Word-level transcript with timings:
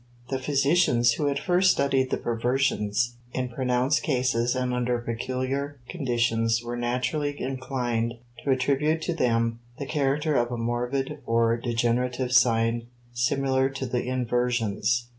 * 0.17 0.29
The 0.31 0.39
physicians 0.39 1.11
who 1.13 1.29
at 1.29 1.37
first 1.37 1.69
studied 1.69 2.09
the 2.09 2.17
perversions 2.17 3.17
in 3.33 3.49
pronounced 3.49 4.01
cases 4.01 4.55
and 4.55 4.73
under 4.73 4.97
peculiar 4.97 5.77
conditions 5.89 6.63
were 6.63 6.75
naturally 6.75 7.39
inclined 7.39 8.15
to 8.43 8.49
attribute 8.49 9.03
to 9.03 9.13
them 9.13 9.59
the 9.77 9.85
character 9.85 10.35
of 10.35 10.51
a 10.51 10.57
morbid 10.57 11.19
or 11.27 11.55
degenerative 11.55 12.31
sign 12.31 12.87
similar 13.13 13.69
to 13.69 13.85
the 13.85 14.01
inversions. 14.07 15.07